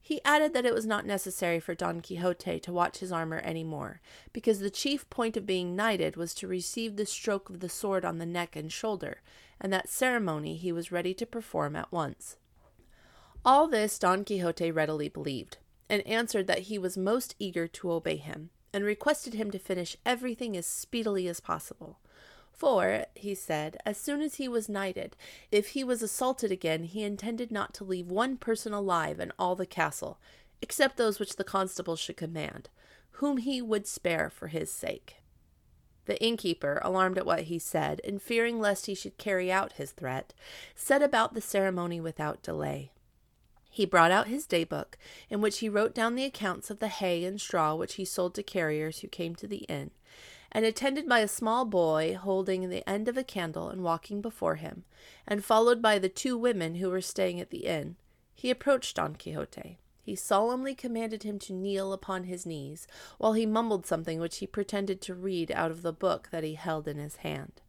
He 0.00 0.24
added 0.24 0.54
that 0.54 0.64
it 0.64 0.74
was 0.74 0.86
not 0.86 1.06
necessary 1.06 1.60
for 1.60 1.74
Don 1.74 2.00
Quixote 2.00 2.60
to 2.60 2.72
watch 2.72 2.98
his 2.98 3.12
armor 3.12 3.38
any 3.40 3.62
more, 3.62 4.00
because 4.32 4.58
the 4.58 4.70
chief 4.70 5.08
point 5.10 5.36
of 5.36 5.46
being 5.46 5.76
knighted 5.76 6.16
was 6.16 6.34
to 6.34 6.48
receive 6.48 6.96
the 6.96 7.06
stroke 7.06 7.50
of 7.50 7.60
the 7.60 7.68
sword 7.68 8.04
on 8.04 8.18
the 8.18 8.26
neck 8.26 8.56
and 8.56 8.72
shoulder, 8.72 9.20
and 9.60 9.72
that 9.72 9.88
ceremony 9.88 10.56
he 10.56 10.72
was 10.72 10.90
ready 10.90 11.12
to 11.14 11.26
perform 11.26 11.76
at 11.76 11.92
once. 11.92 12.36
All 13.44 13.68
this 13.68 13.98
Don 13.98 14.24
Quixote 14.24 14.70
readily 14.70 15.08
believed, 15.08 15.58
and 15.88 16.06
answered 16.06 16.46
that 16.46 16.60
he 16.60 16.78
was 16.78 16.96
most 16.96 17.34
eager 17.38 17.66
to 17.68 17.92
obey 17.92 18.16
him, 18.16 18.50
and 18.72 18.84
requested 18.84 19.34
him 19.34 19.50
to 19.50 19.58
finish 19.58 19.96
everything 20.04 20.56
as 20.56 20.66
speedily 20.66 21.28
as 21.28 21.40
possible. 21.40 21.98
For, 22.52 23.06
he 23.14 23.36
said, 23.36 23.76
as 23.86 23.96
soon 23.96 24.20
as 24.20 24.34
he 24.34 24.48
was 24.48 24.68
knighted, 24.68 25.16
if 25.52 25.68
he 25.68 25.84
was 25.84 26.02
assaulted 26.02 26.50
again, 26.50 26.82
he 26.84 27.04
intended 27.04 27.52
not 27.52 27.72
to 27.74 27.84
leave 27.84 28.10
one 28.10 28.36
person 28.36 28.72
alive 28.72 29.20
in 29.20 29.32
all 29.38 29.54
the 29.54 29.64
castle, 29.64 30.18
except 30.60 30.96
those 30.96 31.20
which 31.20 31.36
the 31.36 31.44
constables 31.44 32.00
should 32.00 32.16
command, 32.16 32.68
whom 33.12 33.36
he 33.36 33.62
would 33.62 33.86
spare 33.86 34.28
for 34.28 34.48
his 34.48 34.72
sake. 34.72 35.16
The 36.06 36.20
innkeeper, 36.20 36.80
alarmed 36.82 37.18
at 37.18 37.26
what 37.26 37.42
he 37.42 37.58
said, 37.58 38.00
and 38.02 38.20
fearing 38.20 38.58
lest 38.58 38.86
he 38.86 38.94
should 38.94 39.18
carry 39.18 39.52
out 39.52 39.74
his 39.74 39.92
threat, 39.92 40.34
set 40.74 41.02
about 41.02 41.34
the 41.34 41.40
ceremony 41.40 42.00
without 42.00 42.42
delay. 42.42 42.90
He 43.70 43.84
brought 43.84 44.10
out 44.10 44.28
his 44.28 44.46
day 44.46 44.64
book, 44.64 44.98
in 45.28 45.40
which 45.40 45.58
he 45.58 45.68
wrote 45.68 45.94
down 45.94 46.14
the 46.14 46.24
accounts 46.24 46.70
of 46.70 46.78
the 46.78 46.88
hay 46.88 47.24
and 47.24 47.40
straw 47.40 47.74
which 47.74 47.94
he 47.94 48.04
sold 48.04 48.34
to 48.34 48.42
carriers 48.42 49.00
who 49.00 49.08
came 49.08 49.34
to 49.36 49.46
the 49.46 49.64
inn, 49.68 49.90
and 50.50 50.64
attended 50.64 51.08
by 51.08 51.20
a 51.20 51.28
small 51.28 51.64
boy 51.64 52.14
holding 52.14 52.68
the 52.68 52.88
end 52.88 53.08
of 53.08 53.16
a 53.16 53.24
candle 53.24 53.68
and 53.68 53.84
walking 53.84 54.20
before 54.20 54.56
him, 54.56 54.84
and 55.26 55.44
followed 55.44 55.82
by 55.82 55.98
the 55.98 56.08
two 56.08 56.36
women 56.36 56.76
who 56.76 56.88
were 56.88 57.00
staying 57.00 57.40
at 57.40 57.50
the 57.50 57.66
inn, 57.66 57.96
he 58.34 58.50
approached 58.50 58.96
Don 58.96 59.14
Quixote. 59.14 59.78
he 60.02 60.16
solemnly 60.16 60.74
commanded 60.74 61.22
him 61.22 61.38
to 61.38 61.52
kneel 61.52 61.92
upon 61.92 62.24
his 62.24 62.46
knees, 62.46 62.88
while 63.18 63.34
he 63.34 63.44
mumbled 63.44 63.84
something 63.84 64.18
which 64.18 64.38
he 64.38 64.46
pretended 64.46 65.02
to 65.02 65.14
read 65.14 65.52
out 65.52 65.70
of 65.70 65.82
the 65.82 65.92
book 65.92 66.28
that 66.30 66.44
he 66.44 66.54
held 66.54 66.88
in 66.88 66.96
his 66.96 67.16
hand. 67.16 67.60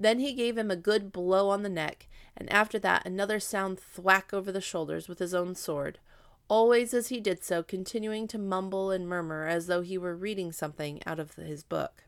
Then 0.00 0.18
he 0.18 0.32
gave 0.32 0.56
him 0.56 0.70
a 0.70 0.76
good 0.76 1.12
blow 1.12 1.50
on 1.50 1.62
the 1.62 1.68
neck, 1.68 2.08
and 2.34 2.50
after 2.50 2.78
that 2.78 3.04
another 3.04 3.38
sound 3.38 3.78
thwack 3.78 4.32
over 4.32 4.50
the 4.50 4.60
shoulders 4.62 5.08
with 5.08 5.18
his 5.18 5.34
own 5.34 5.54
sword, 5.54 5.98
always 6.48 6.94
as 6.94 7.08
he 7.08 7.20
did 7.20 7.44
so 7.44 7.62
continuing 7.62 8.26
to 8.28 8.38
mumble 8.38 8.90
and 8.90 9.06
murmur 9.06 9.46
as 9.46 9.66
though 9.66 9.82
he 9.82 9.98
were 9.98 10.16
reading 10.16 10.52
something 10.52 11.02
out 11.04 11.20
of 11.20 11.34
his 11.34 11.62
book. 11.62 12.04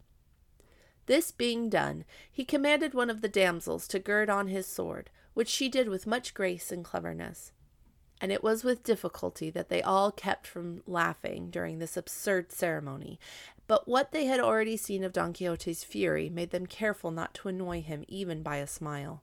This 1.05 1.31
being 1.31 1.69
done, 1.69 2.07
he 2.31 2.47
commanded 2.47 2.95
one 2.95 3.11
of 3.11 3.21
the 3.21 3.29
damsels 3.29 3.87
to 3.89 3.99
gird 3.99 4.31
on 4.31 4.49
his 4.49 4.67
sword, 4.67 5.11
which 5.35 5.49
she 5.49 5.69
did 5.69 5.91
with 5.91 6.07
much 6.07 6.33
grace 6.33 6.73
and 6.73 6.83
cleverness. 6.83 7.53
And 8.23 8.31
it 8.31 8.45
was 8.45 8.63
with 8.63 8.85
difficulty 8.85 9.51
that 9.51 9.69
they 9.69 9.83
all 9.83 10.13
kept 10.13 10.47
from 10.47 10.83
laughing 10.87 11.51
during 11.51 11.81
this 11.81 11.97
absurd 11.97 12.53
ceremony, 12.53 13.19
but 13.67 13.89
what 13.89 14.13
they 14.13 14.27
had 14.27 14.39
already 14.39 14.77
seen 14.77 15.03
of 15.03 15.13
Don 15.13 15.33
Quixote's 15.33 15.83
fury 15.83 16.31
made 16.31 16.51
them 16.51 16.67
careful 16.67 17.11
not 17.11 17.35
to 17.35 17.49
annoy 17.49 17.83
him 17.83 18.05
even 18.07 18.45
by 18.45 18.59
a 18.59 18.67
smile. 18.69 19.23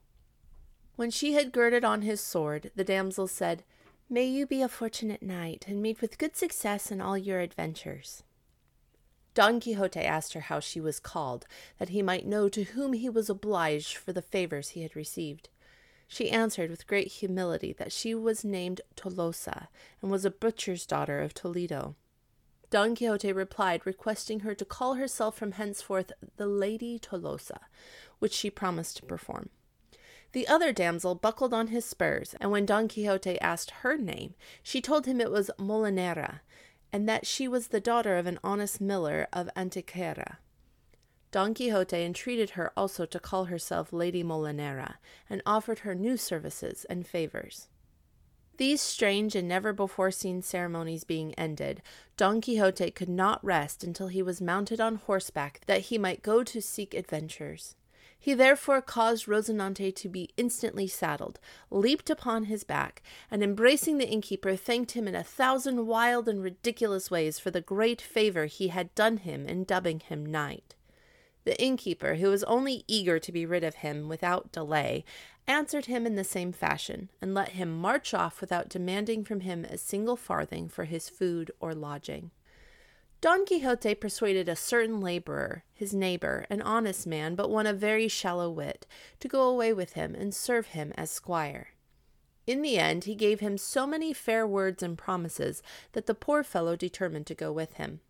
When 0.98 1.12
she 1.12 1.32
had 1.32 1.54
girded 1.54 1.86
on 1.86 2.02
his 2.02 2.20
sword, 2.20 2.72
the 2.76 2.84
damsel 2.84 3.28
said, 3.28 3.64
May 4.10 4.26
you 4.26 4.46
be 4.46 4.62
a 4.62 4.68
fortunate 4.68 5.24
knight, 5.24 5.64
and 5.70 5.82
meet 5.82 6.02
with 6.02 6.18
good 6.18 6.36
success 6.36 6.92
in 6.92 7.00
all 7.00 7.18
your 7.18 7.40
adventures. 7.40 8.24
Don 9.34 9.62
Quixote 9.62 10.02
asked 10.02 10.34
her 10.34 10.42
how 10.42 10.60
she 10.60 10.82
was 10.82 11.00
called, 11.00 11.46
that 11.78 11.90
he 11.90 12.02
might 12.02 12.28
know 12.28 12.50
to 12.50 12.64
whom 12.64 12.92
he 12.92 13.08
was 13.08 13.30
obliged 13.30 13.96
for 13.96 14.12
the 14.12 14.22
favors 14.22 14.70
he 14.70 14.82
had 14.82 14.94
received. 14.94 15.48
She 16.12 16.32
answered 16.32 16.72
with 16.72 16.88
great 16.88 17.08
humility 17.08 17.72
that 17.74 17.92
she 17.92 18.16
was 18.16 18.44
named 18.44 18.82
Tolosa, 18.96 19.68
and 20.02 20.10
was 20.10 20.26
a 20.26 20.32
butcher's 20.32 20.88
daughter 20.88 21.22
of 21.22 21.36
Toledo. 21.36 21.96
Don 22.72 22.96
Quixote 22.96 23.32
replied, 23.32 23.86
requesting 23.86 24.40
her 24.40 24.56
to 24.56 24.66
call 24.66 24.96
herself 24.96 25.38
from 25.38 25.54
henceforth 25.54 26.12
the 26.38 26.48
Lady 26.48 26.98
Tolosa, 26.98 27.60
which 28.18 28.34
she 28.34 28.50
promised 28.50 28.98
to 28.98 29.06
perform. 29.06 29.50
The 30.32 30.48
other 30.48 30.74
damsel 30.74 31.14
buckled 31.14 31.54
on 31.54 31.68
his 31.68 31.86
spurs, 31.86 32.34
and 32.42 32.52
when 32.52 32.66
Don 32.66 32.88
Quixote 32.88 33.40
asked 33.40 33.72
her 33.82 33.96
name, 33.96 34.34
she 34.64 34.82
told 34.82 35.06
him 35.06 35.22
it 35.22 35.32
was 35.32 35.52
Molinera, 35.60 36.42
and 36.92 37.08
that 37.08 37.28
she 37.28 37.48
was 37.48 37.68
the 37.68 37.80
daughter 37.80 38.18
of 38.18 38.26
an 38.26 38.40
honest 38.44 38.82
miller 38.82 39.28
of 39.32 39.48
Antequera. 39.56 40.38
Don 41.32 41.54
Quixote 41.54 42.04
entreated 42.04 42.52
her 42.52 42.72
also 42.76 43.06
to 43.06 43.20
call 43.20 43.46
herself 43.46 43.94
Lady 43.94 44.24
Molinera, 44.24 44.96
and 45.30 45.44
offered 45.46 45.80
her 45.80 45.94
new 45.94 46.18
services 46.18 46.86
and 46.90 47.06
favors. 47.06 47.68
These 48.58 48.82
strange 48.82 49.36
and 49.36 49.48
never 49.48 49.72
before 49.72 50.12
seen 50.12 50.42
ceremonies 50.42 51.04
being 51.04 51.34
ended, 51.36 51.82
Don 52.18 52.42
Quixote 52.42 52.92
could 52.92 53.08
not 53.08 53.44
rest 53.44 53.84
until 53.84 54.08
he 54.08 54.22
was 54.22 54.42
mounted 54.42 54.82
on 54.82 54.96
horseback 54.96 55.62
that 55.68 55.82
he 55.82 55.98
might 55.98 56.24
go 56.24 56.44
to 56.44 56.62
seek 56.62 56.94
adventures. 56.94 57.76
He 58.20 58.34
therefore 58.34 58.82
caused 58.82 59.28
Rosinante 59.28 59.96
to 59.96 60.10
be 60.10 60.32
instantly 60.36 60.88
saddled, 60.88 61.40
leaped 61.70 62.10
upon 62.10 62.46
his 62.46 62.66
back, 62.66 63.02
and 63.32 63.42
embracing 63.42 63.98
the 63.98 64.10
innkeeper, 64.10 64.58
thanked 64.58 64.92
him 64.92 65.08
in 65.08 65.16
a 65.16 65.24
thousand 65.24 65.88
wild 65.88 66.28
and 66.28 66.44
ridiculous 66.44 67.10
ways 67.10 67.40
for 67.40 67.50
the 67.50 67.62
great 67.62 68.02
favor 68.02 68.46
he 68.48 68.68
had 68.68 68.94
done 68.94 69.18
him 69.18 69.48
in 69.48 69.64
dubbing 69.64 70.02
him 70.02 70.26
knight. 70.26 70.76
The 71.50 71.60
innkeeper, 71.60 72.14
who 72.14 72.30
was 72.30 72.44
only 72.44 72.84
eager 72.88 73.18
to 73.18 73.32
be 73.32 73.44
rid 73.44 73.64
of 73.64 73.78
him 73.78 74.08
without 74.08 74.52
delay, 74.52 75.04
answered 75.48 75.88
him 75.88 76.06
in 76.06 76.14
the 76.14 76.24
same 76.24 76.52
fashion, 76.52 77.10
and 77.24 77.34
let 77.34 77.54
him 77.54 77.76
march 77.76 78.14
off 78.14 78.40
without 78.40 78.70
demanding 78.70 79.24
from 79.24 79.40
him 79.40 79.66
a 79.66 79.80
single 79.80 80.16
farthing 80.16 80.70
for 80.70 80.84
his 80.84 81.10
food 81.10 81.50
or 81.60 81.74
lodging. 81.74 82.30
Don 83.20 83.48
Quixote 83.48 83.96
persuaded 83.96 84.48
a 84.48 84.56
certain 84.56 85.02
laborer, 85.02 85.64
his 85.74 85.92
neighbor, 85.92 86.46
an 86.52 86.62
honest 86.62 87.08
man, 87.08 87.34
but 87.34 87.50
one 87.50 87.66
of 87.66 87.80
very 87.80 88.08
shallow 88.08 88.52
wit, 88.52 88.86
to 89.20 89.28
go 89.28 89.50
away 89.50 89.74
with 89.74 89.94
him 89.94 90.14
and 90.14 90.36
serve 90.36 90.68
him 90.68 90.94
as 90.96 91.10
squire. 91.10 91.70
In 92.46 92.62
the 92.62 92.78
end, 92.78 93.06
he 93.06 93.16
gave 93.16 93.40
him 93.40 93.58
so 93.58 93.88
many 93.88 94.14
fair 94.14 94.46
words 94.46 94.84
and 94.84 94.96
promises 94.96 95.64
that 95.94 96.06
the 96.06 96.14
poor 96.14 96.44
fellow 96.44 96.76
determined 96.76 97.26
to 97.26 97.34
go 97.34 97.52
with 97.52 97.74
him. 97.74 98.02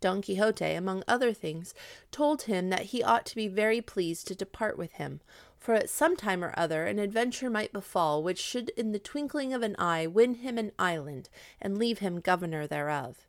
Don 0.00 0.22
Quixote, 0.22 0.74
among 0.74 1.04
other 1.06 1.32
things, 1.32 1.74
told 2.10 2.42
him 2.42 2.70
that 2.70 2.86
he 2.86 3.02
ought 3.02 3.26
to 3.26 3.36
be 3.36 3.48
very 3.48 3.80
pleased 3.80 4.26
to 4.28 4.34
depart 4.34 4.78
with 4.78 4.92
him, 4.92 5.20
for 5.58 5.74
at 5.74 5.90
some 5.90 6.16
time 6.16 6.42
or 6.42 6.54
other 6.56 6.86
an 6.86 6.98
adventure 6.98 7.50
might 7.50 7.72
befall 7.72 8.22
which 8.22 8.38
should 8.38 8.70
in 8.70 8.92
the 8.92 8.98
twinkling 8.98 9.52
of 9.52 9.62
an 9.62 9.76
eye 9.78 10.06
win 10.06 10.36
him 10.36 10.56
an 10.56 10.72
island 10.78 11.28
and 11.60 11.76
leave 11.76 11.98
him 11.98 12.20
governor 12.20 12.66
thereof. 12.66 13.26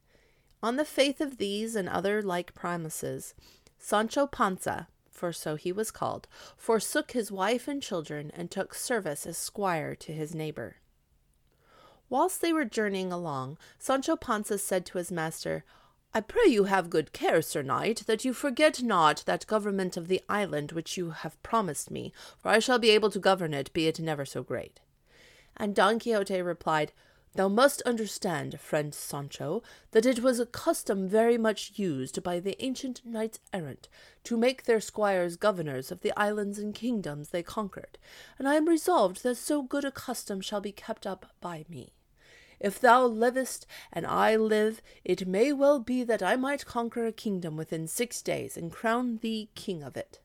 On 0.64 0.78
the 0.78 0.86
faith 0.86 1.20
of 1.20 1.38
these 1.38 1.76
and 1.76 1.90
other 1.90 2.22
like 2.22 2.54
promises, 2.54 3.34
Sancho 3.78 4.28
Panza, 4.28 4.88
for 5.10 5.34
so 5.34 5.56
he 5.56 5.72
was 5.72 5.92
called, 5.92 6.28
forsook 6.56 7.12
his 7.12 7.32
wife 7.32 7.68
and 7.68 7.82
children 7.82 8.32
and 8.34 8.50
took 8.50 8.74
service 8.74 9.26
as 9.26 9.38
squire 9.38 9.94
to 9.96 10.14
his 10.14 10.34
neighbor. 10.34 10.78
Whilst 12.10 12.42
they 12.42 12.54
were 12.54 12.66
journeying 12.66 13.12
along, 13.12 13.58
Sancho 13.80 14.16
Panza 14.16 14.58
said 14.58 14.86
to 14.88 14.98
his 14.98 15.12
master, 15.12 15.64
I 16.14 16.20
pray 16.20 16.48
you 16.48 16.66
have 16.66 16.90
good 16.90 17.14
care, 17.14 17.42
Sir 17.42 17.62
Knight, 17.62 18.04
that 18.06 18.26
you 18.26 18.34
forget 18.34 18.84
not 18.84 19.24
that 19.26 19.48
government 19.48 19.96
of 19.96 20.10
the 20.10 20.22
island 20.28 20.74
which 20.74 20.98
you 20.98 21.12
have 21.12 21.42
promised 21.42 21.90
me, 21.90 22.12
for 22.38 22.50
I 22.50 22.60
shall 22.60 22.80
be 22.80 22.90
able 22.90 23.10
to 23.12 23.20
govern 23.20 23.54
it, 23.54 23.72
be 23.72 23.88
it 23.88 23.98
never 23.98 24.26
so 24.26 24.44
great. 24.44 24.82
And 25.56 25.74
Don 25.74 26.00
Quixote 26.00 26.42
replied, 26.42 26.92
Thou 27.36 27.48
must 27.48 27.82
understand, 27.84 28.60
friend 28.60 28.94
Sancho, 28.94 29.64
that 29.92 30.06
it 30.06 30.22
was 30.22 30.38
a 30.38 30.46
custom 30.46 31.08
very 31.08 31.38
much 31.38 31.72
used 31.76 32.22
by 32.24 32.42
the 32.42 32.62
ancient 32.62 33.06
knights 33.06 33.40
errant 33.54 33.88
to 34.26 34.36
make 34.36 34.66
their 34.66 34.82
squires 34.82 35.38
governors 35.38 35.94
of 35.94 36.02
the 36.02 36.12
islands 36.20 36.60
and 36.60 36.76
kingdoms 36.76 37.30
they 37.30 37.42
conquered, 37.42 37.98
and 38.38 38.50
I 38.50 38.56
am 38.56 38.68
resolved 38.68 39.24
that 39.24 39.38
so 39.38 39.62
good 39.62 39.86
a 39.86 39.92
custom 39.92 40.42
shall 40.42 40.60
be 40.60 40.74
kept 40.74 41.08
up 41.08 41.28
by 41.40 41.64
me. 41.70 41.94
If 42.62 42.80
thou 42.80 43.08
livest 43.08 43.66
and 43.92 44.06
I 44.06 44.36
live, 44.36 44.84
it 45.04 45.28
may 45.28 45.52
well 45.52 45.80
be 45.80 46.04
that 46.04 46.22
I 46.22 46.36
might 46.36 46.68
conquer 46.68 47.08
a 47.08 47.12
kingdom 47.12 47.58
within 47.58 47.88
six 47.88 48.22
days 48.22 48.56
and 48.56 48.72
crown 48.72 49.18
thee 49.18 49.50
king 49.56 49.82
of 49.82 49.98
it. 49.98 50.20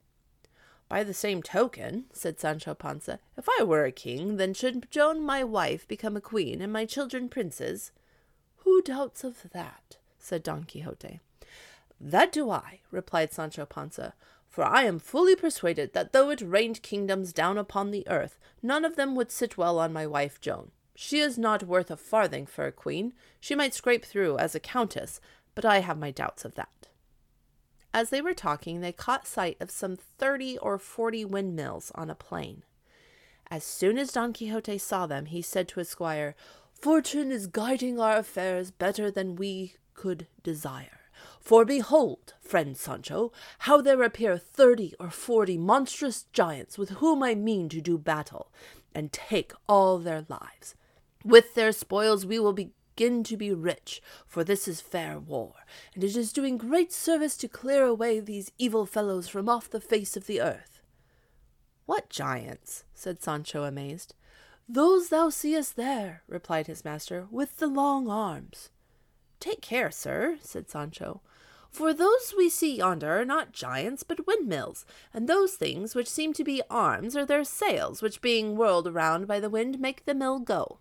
By 0.87 1.03
the 1.03 1.15
same 1.15 1.43
token, 1.43 2.05
said 2.13 2.39
Sancho 2.39 2.75
Panza, 2.75 3.21
if 3.39 3.49
I 3.59 3.63
were 3.65 3.87
a 3.87 3.91
king, 3.91 4.37
then 4.37 4.53
should 4.53 4.91
Joan 4.91 5.23
my 5.23 5.43
wife 5.43 5.89
become 5.89 6.15
a 6.15 6.21
queen, 6.21 6.61
and 6.61 6.71
my 6.71 6.85
children 6.85 7.31
princes. 7.31 7.91
Who 8.59 8.83
doubts 8.83 9.25
of 9.25 9.47
that? 9.55 9.97
said 10.19 10.43
Don 10.43 10.65
Quixote. 10.65 11.21
That 11.99 12.33
do 12.33 12.51
I, 12.51 12.81
replied 12.91 13.33
Sancho 13.33 13.65
Panza, 13.65 14.13
for 14.47 14.63
I 14.63 14.83
am 14.83 14.99
fully 14.99 15.37
persuaded 15.37 15.95
that 15.95 16.13
though 16.13 16.29
it 16.29 16.43
rained 16.43 16.83
kingdoms 16.83 17.33
down 17.33 17.57
upon 17.57 17.91
the 17.91 18.07
earth, 18.09 18.39
none 18.63 18.85
of 18.85 18.97
them 18.97 19.15
would 19.15 19.33
sit 19.33 19.57
well 19.57 19.79
on 19.79 19.93
my 19.93 20.07
wife 20.07 20.39
Joan. 20.41 20.71
She 20.99 21.19
is 21.19 21.37
not 21.37 21.63
worth 21.63 21.91
a 21.91 21.97
farthing 21.97 22.47
for 22.47 22.67
a 22.67 22.73
queen. 22.73 23.13
She 23.39 23.55
might 23.55 23.75
scrape 23.75 24.05
through 24.05 24.39
as 24.39 24.55
a 24.55 24.61
countess, 24.61 25.21
but 25.55 25.65
I 25.65 25.81
have 25.81 25.99
my 25.99 26.11
doubts 26.11 26.45
of 26.45 26.55
that. 26.55 26.89
As 27.93 28.11
they 28.11 28.23
were 28.23 28.35
talking, 28.35 28.81
they 28.81 28.93
caught 28.93 29.27
sight 29.27 29.59
of 29.61 29.71
some 29.71 29.97
thirty 29.97 30.57
or 30.59 30.79
forty 30.79 31.25
windmills 31.25 31.93
on 31.95 32.09
a 32.09 32.15
plain. 32.15 32.63
As 33.51 33.63
soon 33.63 33.99
as 33.99 34.11
Don 34.13 34.33
Quixote 34.33 34.79
saw 34.79 35.07
them, 35.07 35.27
he 35.27 35.43
said 35.43 35.69
to 35.69 35.81
his 35.81 35.89
squire, 35.91 36.35
Fortune 36.73 37.31
is 37.31 37.47
guiding 37.47 38.01
our 38.01 38.17
affairs 38.17 38.71
better 38.71 39.11
than 39.11 39.37
we 39.37 39.75
could 39.95 40.27
desire. 40.43 41.01
For 41.41 41.65
behold, 41.65 42.35
friend 42.41 42.77
Sancho, 42.77 43.33
how 43.61 43.81
there 43.81 44.03
appear 44.03 44.37
thirty 44.37 44.95
or 44.99 45.11
forty 45.11 45.57
monstrous 45.57 46.25
giants 46.33 46.77
with 46.77 46.91
whom 46.91 47.23
I 47.23 47.35
mean 47.35 47.69
to 47.71 47.81
do 47.81 47.99
battle, 47.99 48.51
and 48.95 49.13
take 49.13 49.53
all 49.69 49.99
their 49.99 50.25
lives. 50.29 50.75
With 51.27 51.57
their 51.57 51.73
spoils 51.73 52.25
we 52.25 52.39
will 52.39 52.53
begin 52.53 53.25
to 53.25 53.37
be 53.37 53.53
rich, 53.53 54.01
for 54.29 54.45
this 54.45 54.69
is 54.69 54.81
fair 54.81 55.19
war, 55.19 55.55
and 55.93 56.05
it 56.05 56.15
is 56.15 56.33
doing 56.33 56.57
great 56.57 56.93
service 56.93 57.37
to 57.39 57.49
clear 57.49 57.85
away 57.85 58.21
these 58.21 58.53
evil 58.59 58.87
fellows 58.87 59.27
from 59.27 59.49
off 59.49 59.69
the 59.69 59.81
face 59.81 60.17
of 60.17 60.29
the 60.29 60.41
earth. 60.41 60.81
What 61.85 62.11
giants? 62.11 62.85
said 62.95 63.25
Sancho, 63.25 63.65
amazed. 63.65 64.15
Those 64.69 65.09
thou 65.09 65.31
seest 65.31 65.75
there, 65.75 66.23
replied 66.29 66.69
his 66.69 66.85
master, 66.85 67.27
with 67.29 67.57
the 67.57 67.67
long 67.67 68.09
arms. 68.09 68.71
Take 69.41 69.61
care, 69.61 69.91
sir, 69.91 70.39
said 70.43 70.71
Sancho, 70.71 71.23
for 71.73 71.93
those 71.93 72.35
we 72.37 72.49
see 72.49 72.77
yonder 72.77 73.19
are 73.19 73.25
not 73.25 73.51
giants, 73.51 74.05
but 74.05 74.29
windmills, 74.29 74.87
and 75.13 75.29
those 75.29 75.55
things 75.55 75.97
which 75.97 76.09
seem 76.09 76.33
to 76.35 76.45
be 76.45 76.63
arms 76.71 77.17
are 77.17 77.27
their 77.27 77.43
sails, 77.43 78.01
which 78.01 78.23
being 78.23 78.57
whirled 78.57 78.87
around 78.87 79.27
by 79.27 79.41
the 79.41 79.51
wind 79.51 79.81
make 79.81 80.05
the 80.05 80.15
mill 80.15 80.39
go. 80.39 80.79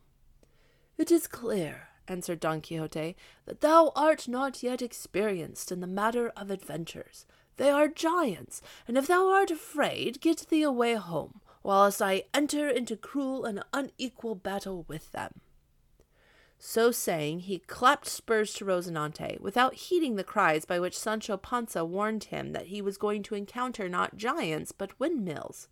It 0.97 1.11
is 1.11 1.27
clear, 1.27 1.89
answered 2.07 2.39
Don 2.39 2.61
Quixote, 2.61 3.15
that 3.45 3.61
thou 3.61 3.91
art 3.95 4.27
not 4.27 4.63
yet 4.63 4.81
experienced 4.81 5.71
in 5.71 5.81
the 5.81 5.87
matter 5.87 6.31
of 6.37 6.49
adventures. 6.49 7.25
They 7.57 7.69
are 7.69 7.87
giants, 7.87 8.61
and 8.87 8.97
if 8.97 9.07
thou 9.07 9.29
art 9.29 9.51
afraid, 9.51 10.21
get 10.21 10.47
thee 10.49 10.61
away 10.61 10.95
home, 10.95 11.41
whilst 11.63 12.01
I 12.01 12.23
enter 12.33 12.69
into 12.69 12.95
cruel 12.95 13.45
and 13.45 13.63
unequal 13.73 14.35
battle 14.35 14.85
with 14.87 15.11
them. 15.11 15.41
So 16.57 16.91
saying, 16.91 17.41
he 17.41 17.59
clapped 17.59 18.07
spurs 18.07 18.53
to 18.55 18.65
Rocinante, 18.65 19.39
without 19.41 19.73
heeding 19.75 20.15
the 20.15 20.23
cries 20.23 20.65
by 20.65 20.79
which 20.79 20.97
Sancho 20.97 21.35
Panza 21.37 21.83
warned 21.83 22.25
him 22.25 22.53
that 22.53 22.67
he 22.67 22.81
was 22.81 22.97
going 22.97 23.23
to 23.23 23.35
encounter 23.35 23.89
not 23.89 24.15
giants 24.15 24.71
but 24.71 24.97
windmills. 24.99 25.67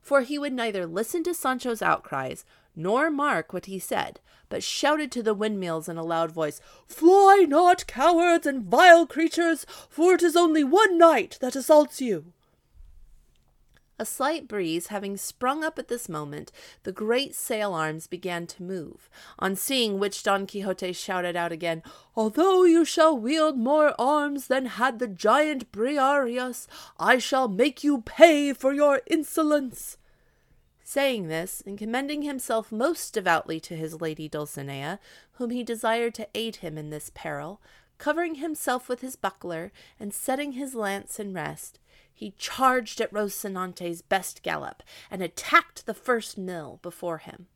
For 0.00 0.22
he 0.22 0.38
would 0.38 0.52
neither 0.52 0.86
listen 0.86 1.22
to 1.24 1.34
Sancho's 1.34 1.82
outcries 1.82 2.44
nor 2.78 3.10
mark 3.10 3.52
what 3.52 3.66
he 3.66 3.78
said, 3.78 4.20
but 4.48 4.62
shouted 4.62 5.10
to 5.10 5.22
the 5.22 5.34
windmills 5.34 5.88
in 5.88 5.98
a 5.98 6.04
loud 6.04 6.30
voice, 6.30 6.60
Fly 6.86 7.44
not, 7.48 7.86
cowards 7.88 8.46
and 8.46 8.62
vile 8.62 9.06
creatures, 9.06 9.66
for 9.90 10.14
it 10.14 10.22
is 10.22 10.36
only 10.36 10.62
one 10.62 10.96
knight 10.96 11.36
that 11.40 11.56
assaults 11.56 12.00
you. 12.00 12.32
A 14.00 14.06
slight 14.06 14.46
breeze 14.46 14.86
having 14.86 15.16
sprung 15.16 15.64
up 15.64 15.76
at 15.76 15.88
this 15.88 16.08
moment, 16.08 16.52
the 16.84 16.92
great 16.92 17.34
sail 17.34 17.74
arms 17.74 18.06
began 18.06 18.46
to 18.46 18.62
move, 18.62 19.10
on 19.40 19.56
seeing 19.56 19.98
which 19.98 20.22
Don 20.22 20.46
Quixote 20.46 20.92
shouted 20.92 21.34
out 21.34 21.50
again, 21.50 21.82
Although 22.14 22.62
you 22.62 22.84
shall 22.84 23.18
wield 23.18 23.58
more 23.58 24.00
arms 24.00 24.46
than 24.46 24.66
had 24.66 25.00
the 25.00 25.08
giant 25.08 25.72
Briareus, 25.72 26.68
I 27.00 27.18
shall 27.18 27.48
make 27.48 27.82
you 27.82 28.02
pay 28.02 28.52
for 28.52 28.72
your 28.72 29.02
insolence. 29.08 29.96
Saying 30.90 31.28
this, 31.28 31.62
and 31.66 31.76
commending 31.76 32.22
himself 32.22 32.72
most 32.72 33.12
devoutly 33.12 33.60
to 33.60 33.76
his 33.76 34.00
lady 34.00 34.26
Dulcinea, 34.26 34.98
whom 35.32 35.50
he 35.50 35.62
desired 35.62 36.14
to 36.14 36.28
aid 36.34 36.56
him 36.56 36.78
in 36.78 36.88
this 36.88 37.10
peril, 37.14 37.60
covering 37.98 38.36
himself 38.36 38.88
with 38.88 39.02
his 39.02 39.14
buckler, 39.14 39.70
and 40.00 40.14
setting 40.14 40.52
his 40.52 40.74
lance 40.74 41.20
in 41.20 41.34
rest, 41.34 41.78
he 42.10 42.32
charged 42.38 43.02
at 43.02 43.12
Rocinante's 43.12 44.00
best 44.00 44.42
gallop, 44.42 44.82
and 45.10 45.22
attacked 45.22 45.84
the 45.84 45.92
first 45.92 46.38
mill 46.38 46.78
before 46.80 47.18
him. 47.18 47.48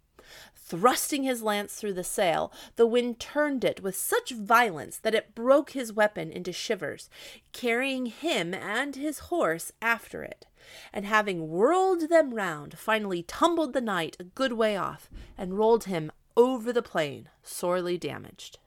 Thrusting 0.54 1.22
his 1.22 1.42
lance 1.42 1.74
through 1.76 1.94
the 1.94 2.04
sail, 2.04 2.52
the 2.76 2.86
wind 2.86 3.18
turned 3.18 3.64
it 3.64 3.82
with 3.82 3.96
such 3.96 4.32
violence 4.32 4.98
that 4.98 5.14
it 5.14 5.34
broke 5.34 5.70
his 5.70 5.90
weapon 5.90 6.30
into 6.30 6.52
shivers, 6.52 7.08
carrying 7.52 8.04
him 8.04 8.52
and 8.52 8.94
his 8.94 9.20
horse 9.30 9.72
after 9.80 10.22
it, 10.22 10.44
and 10.92 11.04
having 11.04 11.48
whirled 11.48 12.08
them 12.08 12.34
round, 12.34 12.78
finally 12.78 13.22
tumbled 13.22 13.72
the 13.72 13.80
knight 13.80 14.16
a 14.18 14.24
good 14.24 14.52
way 14.52 14.76
off, 14.76 15.10
and 15.36 15.58
rolled 15.58 15.84
him 15.84 16.10
over 16.36 16.72
the 16.72 16.82
plain, 16.82 17.28
sorely 17.42 17.98
damaged. 17.98 18.58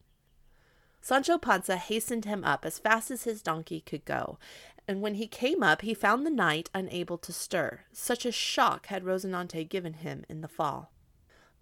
Sancho 1.02 1.38
Panza 1.38 1.78
hastened 1.78 2.26
him 2.26 2.44
up 2.44 2.66
as 2.66 2.80
fast 2.80 3.12
as 3.12 3.24
his 3.24 3.42
donkey 3.42 3.82
could 3.82 4.06
go, 4.06 4.40
and 4.88 5.02
when 5.02 5.16
he 5.16 5.28
came 5.28 5.62
up 5.62 5.82
he 5.82 5.94
found 5.94 6.26
the 6.26 6.32
knight 6.32 6.70
unable 6.74 7.18
to 7.20 7.32
stir. 7.32 7.82
Such 7.92 8.26
a 8.26 8.32
shock 8.32 8.88
had 8.88 9.04
Rosinante 9.04 9.64
given 9.64 9.94
him 9.94 10.26
in 10.30 10.42
the 10.42 10.48
fall. 10.48 10.92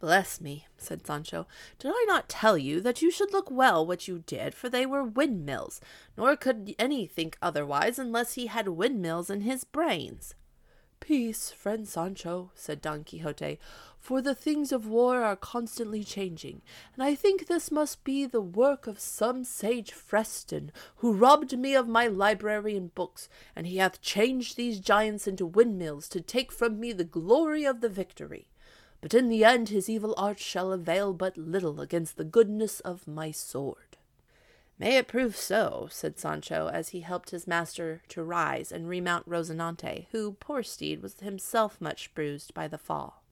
Bless 0.04 0.42
me, 0.42 0.68
said 0.78 1.08
Sancho, 1.08 1.48
did 1.80 1.94
I 1.96 2.06
not 2.10 2.28
tell 2.28 2.58
you 2.58 2.82
that 2.82 3.02
you 3.02 3.10
should 3.10 3.32
look 3.32 3.50
well 3.50 3.86
what 3.88 4.06
you 4.06 4.20
did, 4.28 4.54
for 4.54 4.68
they 4.68 4.86
were 4.86 5.02
windmills, 5.02 5.80
nor 6.18 6.36
could 6.36 6.76
any 6.78 7.08
think 7.08 7.38
otherwise 7.42 7.98
unless 7.98 8.34
he 8.34 8.48
had 8.48 8.68
windmills 8.68 9.30
in 9.30 9.40
his 9.40 9.64
brains. 9.64 10.36
Peace, 11.00 11.52
friend 11.52 11.88
Sancho, 11.88 12.52
said 12.54 12.82
Don 12.82 13.06
Quixote, 13.06 13.60
for 13.98 14.22
the 14.22 14.36
things 14.36 14.74
of 14.74 14.86
war 14.86 15.24
are 15.24 15.38
constantly 15.38 16.04
changing, 16.04 16.62
and 16.96 17.02
I 17.02 17.16
think 17.16 17.48
this 17.48 17.72
must 17.72 18.04
be 18.04 18.26
the 18.26 18.42
work 18.42 18.88
of 18.88 19.00
some 19.00 19.46
sage 19.46 19.94
Freston, 19.94 20.74
who 20.98 21.14
robbed 21.14 21.58
me 21.58 21.76
of 21.76 21.88
my 21.88 22.08
library 22.08 22.76
and 22.76 22.94
books, 22.94 23.30
and 23.56 23.66
he 23.66 23.78
hath 23.78 24.02
changed 24.02 24.58
these 24.58 24.82
giants 24.82 25.30
into 25.30 25.46
windmills 25.46 26.10
to 26.10 26.20
take 26.20 26.52
from 26.52 26.78
me 26.78 26.92
the 26.92 27.06
glory 27.06 27.64
of 27.64 27.80
the 27.80 27.88
victory. 27.88 28.48
But 29.04 29.14
in 29.14 29.28
the 29.28 29.44
end 29.44 29.68
his 29.68 29.90
evil 29.90 30.16
arts 30.16 30.42
shall 30.42 30.72
avail 30.72 31.12
but 31.12 31.38
little 31.38 31.82
against 31.82 32.16
the 32.16 32.24
goodness 32.24 32.80
of 32.80 33.06
my 33.06 33.32
sword. 33.32 33.98
May 34.80 34.96
it 34.96 35.10
prove 35.10 35.36
so, 35.36 35.90
said 35.92 36.18
Sancho, 36.18 36.70
as 36.72 36.90
he 36.90 37.02
helped 37.02 37.32
his 37.32 37.46
master 37.46 38.02
to 38.08 38.24
rise 38.24 38.72
and 38.72 38.88
remount 38.88 39.30
Rocinante, 39.30 40.08
who, 40.12 40.38
poor 40.40 40.64
steed, 40.64 41.02
was 41.02 41.20
himself 41.20 41.82
much 41.82 42.14
bruised 42.16 42.54
by 42.54 42.70
the 42.70 42.78
fall. 42.78 43.26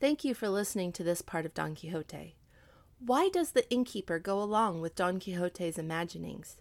Thank 0.00 0.24
you 0.24 0.34
for 0.34 0.48
listening 0.48 0.90
to 0.94 1.04
this 1.04 1.22
part 1.22 1.46
of 1.46 1.54
Don 1.54 1.76
Quixote. 1.76 2.34
Why 2.98 3.28
does 3.28 3.52
the 3.52 3.70
innkeeper 3.70 4.18
go 4.18 4.42
along 4.42 4.80
with 4.80 4.96
Don 4.96 5.20
Quixote's 5.20 5.78
imaginings? 5.78 6.56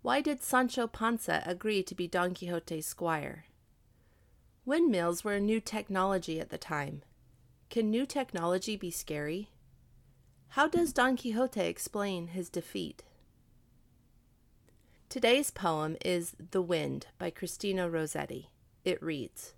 Why 0.00 0.20
did 0.20 0.44
Sancho 0.44 0.86
Panza 0.86 1.42
agree 1.44 1.82
to 1.82 1.94
be 1.96 2.06
Don 2.06 2.34
Quixote's 2.34 2.86
squire? 2.86 3.46
Windmills 4.66 5.22
were 5.22 5.34
a 5.34 5.40
new 5.40 5.60
technology 5.60 6.40
at 6.40 6.50
the 6.50 6.58
time. 6.58 7.02
Can 7.70 7.88
new 7.88 8.04
technology 8.04 8.76
be 8.76 8.90
scary? 8.90 9.50
How 10.48 10.66
does 10.66 10.92
Don 10.92 11.16
Quixote 11.16 11.60
explain 11.60 12.26
his 12.28 12.50
defeat? 12.50 13.04
Today's 15.08 15.52
poem 15.52 15.96
is 16.04 16.34
The 16.50 16.60
Wind 16.60 17.06
by 17.16 17.30
Christina 17.30 17.88
Rossetti. 17.88 18.50
It 18.84 19.00
reads 19.00 19.54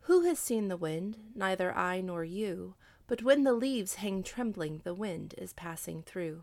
Who 0.00 0.22
has 0.22 0.40
seen 0.40 0.66
the 0.66 0.76
wind? 0.76 1.16
Neither 1.36 1.72
I 1.72 2.00
nor 2.00 2.24
you. 2.24 2.74
But 3.06 3.22
when 3.22 3.44
the 3.44 3.52
leaves 3.52 3.96
hang 3.96 4.24
trembling, 4.24 4.80
the 4.82 4.94
wind 4.94 5.36
is 5.38 5.52
passing 5.52 6.02
through. 6.02 6.42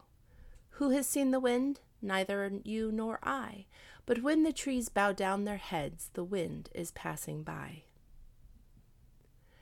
Who 0.82 0.90
has 0.90 1.06
seen 1.06 1.30
the 1.30 1.40
wind? 1.40 1.80
Neither 2.02 2.52
you 2.64 2.92
nor 2.92 3.20
I. 3.22 3.68
But 4.08 4.24
when 4.24 4.42
the 4.42 4.52
trees 4.52 4.90
bow 4.90 5.12
down 5.12 5.44
their 5.44 5.58
heads, 5.58 6.10
the 6.14 6.24
wind 6.24 6.72
is 6.74 6.90
passing 6.90 7.44
by. 7.44 7.84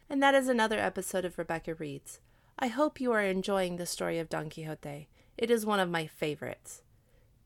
And 0.09 0.23
that 0.23 0.33
is 0.33 0.47
another 0.47 0.79
episode 0.79 1.25
of 1.25 1.37
Rebecca 1.37 1.75
Reads. 1.75 2.21
I 2.57 2.67
hope 2.67 3.01
you 3.01 3.11
are 3.11 3.21
enjoying 3.21 3.75
the 3.75 3.85
story 3.85 4.17
of 4.17 4.29
Don 4.29 4.49
Quixote. 4.49 5.09
It 5.37 5.51
is 5.51 5.65
one 5.65 5.81
of 5.81 5.89
my 5.89 6.07
favorites. 6.07 6.83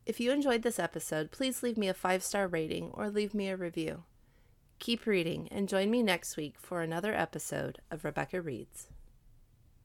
If 0.06 0.20
you 0.20 0.32
enjoyed 0.32 0.62
this 0.62 0.78
episode, 0.78 1.32
please 1.32 1.64
leave 1.64 1.76
me 1.76 1.88
a 1.88 1.96
five 1.96 2.22
star 2.22 2.48
rating 2.48 2.92
or 2.94 3.10
leave 3.10 3.34
me 3.34 3.50
a 3.50 3.58
review. 3.58 4.04
Keep 4.78 5.08
reading 5.08 5.48
and 5.50 5.68
join 5.68 5.90
me 5.90 6.04
next 6.04 6.38
week 6.38 6.60
for 6.60 6.84
another 6.84 7.16
episode 7.16 7.80
of 7.90 8.06
Rebecca 8.06 8.40
Reads. 8.40 8.93